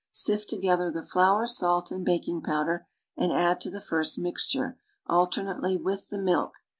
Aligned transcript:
Sift 0.09 0.49
together 0.49 0.91
th« 0.91 1.05
flour 1.05 1.45
salt 1.45 1.91
and 1.91 2.03
baking 2.03 2.41
powder 2.41 2.87
and 3.15 3.31
add 3.31 3.61
to 3.61 3.69
the 3.69 3.79
first 3.79 4.17
mixture, 4.17 4.75
alternately, 5.05 5.77
with 5.77 6.09
the 6.09 6.17
milk. 6.17 6.55